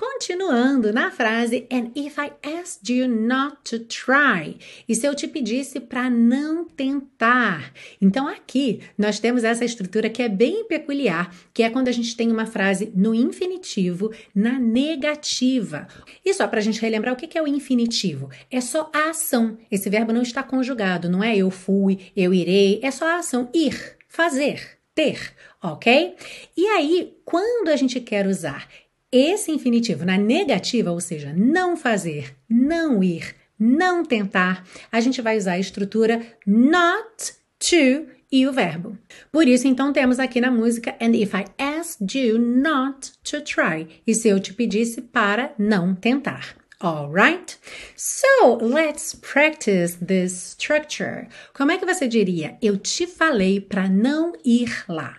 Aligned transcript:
Continuando 0.00 0.94
na 0.94 1.10
frase 1.10 1.66
And 1.70 1.90
if 1.94 2.16
I 2.18 2.32
asked 2.42 2.90
you 2.90 3.06
not 3.06 3.58
to 3.64 3.80
try? 3.80 4.56
E 4.88 4.94
se 4.94 5.06
eu 5.06 5.14
te 5.14 5.28
pedisse 5.28 5.78
para 5.78 6.08
não 6.08 6.64
tentar? 6.64 7.70
Então 8.00 8.26
aqui 8.26 8.80
nós 8.96 9.20
temos 9.20 9.44
essa 9.44 9.62
estrutura 9.62 10.08
que 10.08 10.22
é 10.22 10.28
bem 10.30 10.64
peculiar, 10.64 11.30
que 11.52 11.62
é 11.62 11.68
quando 11.68 11.88
a 11.88 11.92
gente 11.92 12.16
tem 12.16 12.32
uma 12.32 12.46
frase 12.46 12.90
no 12.94 13.14
infinitivo 13.14 14.10
na 14.34 14.58
negativa. 14.58 15.86
E 16.24 16.32
só 16.32 16.48
para 16.48 16.60
a 16.60 16.62
gente 16.62 16.80
relembrar 16.80 17.12
o 17.12 17.16
que 17.18 17.36
é 17.36 17.42
o 17.42 17.46
infinitivo? 17.46 18.30
É 18.50 18.62
só 18.62 18.90
a 18.94 19.10
ação. 19.10 19.58
Esse 19.70 19.90
verbo 19.90 20.14
não 20.14 20.22
está 20.22 20.42
conjugado, 20.42 21.10
não 21.10 21.22
é 21.22 21.36
eu 21.36 21.50
fui, 21.50 22.10
eu 22.16 22.32
irei, 22.32 22.80
é 22.82 22.90
só 22.90 23.06
a 23.06 23.18
ação 23.18 23.50
ir, 23.52 23.98
fazer, 24.08 24.78
ter, 24.94 25.34
ok? 25.62 26.14
E 26.56 26.66
aí, 26.68 27.18
quando 27.22 27.68
a 27.68 27.76
gente 27.76 28.00
quer 28.00 28.26
usar 28.26 28.66
esse 29.12 29.50
infinitivo 29.50 30.04
na 30.04 30.16
negativa, 30.16 30.92
ou 30.92 31.00
seja, 31.00 31.32
não 31.36 31.76
fazer, 31.76 32.34
não 32.48 33.02
ir, 33.02 33.34
não 33.58 34.04
tentar, 34.04 34.64
a 34.90 35.00
gente 35.00 35.20
vai 35.20 35.36
usar 35.36 35.52
a 35.52 35.58
estrutura 35.58 36.24
not 36.46 37.34
to 37.58 38.06
e 38.32 38.46
o 38.46 38.52
verbo. 38.52 38.96
Por 39.32 39.48
isso, 39.48 39.66
então, 39.66 39.92
temos 39.92 40.20
aqui 40.20 40.40
na 40.40 40.50
música 40.50 40.96
And 41.00 41.16
if 41.16 41.34
I 41.34 41.46
asked 41.58 42.16
you 42.16 42.38
not 42.38 43.12
to 43.24 43.40
try. 43.40 43.88
E 44.06 44.14
se 44.14 44.28
eu 44.28 44.38
te 44.38 44.54
pedisse 44.54 45.00
para 45.00 45.52
não 45.58 45.94
tentar. 45.94 46.56
Alright? 46.80 47.58
So, 47.96 48.58
let's 48.62 49.14
practice 49.14 49.98
this 49.98 50.52
structure. 50.52 51.26
Como 51.52 51.72
é 51.72 51.76
que 51.76 51.84
você 51.84 52.06
diria? 52.06 52.56
Eu 52.62 52.78
te 52.78 53.06
falei 53.06 53.60
para 53.60 53.88
não 53.88 54.32
ir 54.44 54.84
lá. 54.88 55.16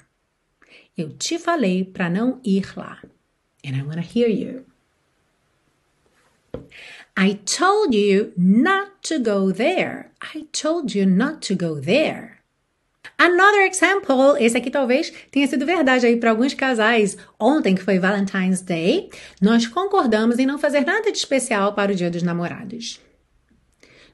Eu 0.98 1.10
te 1.10 1.38
falei 1.38 1.84
para 1.84 2.10
não 2.10 2.40
ir 2.44 2.74
lá 2.78 3.00
and 3.64 3.76
I 3.76 3.84
want 3.84 3.96
to 3.96 4.02
hear 4.02 4.28
you. 4.28 4.66
I 7.16 7.40
told 7.46 7.94
you 7.94 8.34
not 8.38 9.04
to 9.04 9.20
go 9.20 9.52
there. 9.52 10.12
I 10.22 10.48
told 10.52 10.96
you 10.96 11.06
not 11.06 11.42
to 11.48 11.56
go 11.56 11.80
there. 11.80 12.42
Another 13.18 13.62
example, 13.62 14.36
esse 14.40 14.58
aqui 14.58 14.72
talvez 14.72 15.14
tenha 15.32 15.48
sido 15.48 15.66
verdade 15.66 16.06
aí 16.06 16.18
para 16.18 16.32
alguns 16.32 16.54
casais. 16.54 17.18
Ontem, 17.40 17.76
que 17.76 17.84
foi 17.84 18.00
Valentine's 18.00 18.62
Day, 18.62 19.10
nós 19.40 19.68
concordamos 19.68 20.40
em 20.40 20.46
não 20.46 20.58
fazer 20.58 20.86
nada 20.86 21.12
de 21.12 21.18
especial 21.18 21.74
para 21.74 21.92
o 21.92 21.96
Dia 21.96 22.10
dos 22.10 22.24
Namorados. 22.24 23.00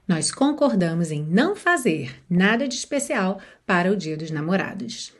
Nós 0.06 0.30
concordamos 0.30 1.10
em 1.10 1.22
não 1.22 1.54
fazer 1.54 2.22
nada 2.28 2.66
de 2.66 2.74
especial 2.74 3.40
para 3.66 3.92
o 3.92 3.96
Dia 3.96 4.16
dos 4.16 4.30
Namorados. 4.30 5.12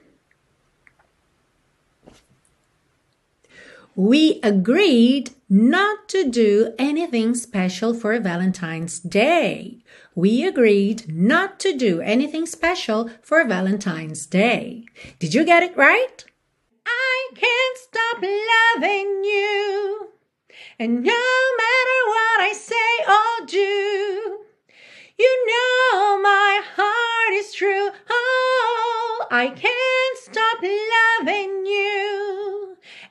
We 3.95 4.41
agreed 4.43 5.31
not 5.49 6.09
to 6.11 6.31
do 6.31 6.75
anything 6.79 7.35
special 7.35 7.95
for 7.95 8.19
Valentine's 8.21 9.01
Day. 9.01 9.79
We 10.15 10.47
agreed 10.47 11.13
not 11.13 11.59
to 11.61 11.77
do 11.77 12.01
anything 12.01 12.47
special 12.47 13.11
for 13.23 13.45
Valentine's 13.45 14.27
Day. 14.27 14.85
Did 15.19 15.35
you 15.35 15.45
get 15.45 15.63
it 15.63 15.77
right? 15.77 16.25
I 16.87 17.31
can't 17.35 17.79
stop 17.79 18.23
loving 18.23 19.25
you. 19.25 20.09
And 20.79 21.03
no 21.03 21.23
matter 21.63 21.99
what 22.07 22.41
I 22.41 22.53
say 22.55 22.75
or 23.09 23.47
do, 23.47 24.39
you 25.19 25.47
know 25.47 26.21
my 26.23 26.63
heart 26.77 27.33
is 27.35 27.53
true. 27.53 27.91
Oh, 28.11 29.27
I 29.31 29.49
can't 29.49 30.19
stop 30.19 30.63
loving 30.63 31.67
you. 31.67 32.18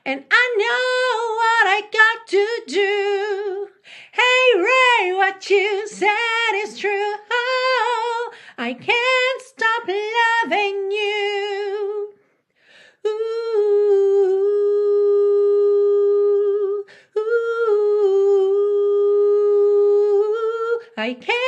And 0.08 0.24
I 0.30 0.54
know 0.56 1.36
what 1.36 1.66
I 1.68 1.82
got 1.92 2.26
to 2.28 2.62
do. 2.66 3.68
Hey 4.10 4.56
Ray, 4.56 5.12
what 5.12 5.50
you 5.50 5.86
said 5.86 6.54
is 6.54 6.78
true. 6.78 7.12
Oh, 7.30 8.32
I 8.56 8.72
can't 8.72 9.42
stop 9.42 9.86
loving 9.86 10.90
you. 10.90 12.14
Ooh, 13.06 13.10
ooh, 17.18 17.24
I 20.96 21.12
can't 21.12 21.47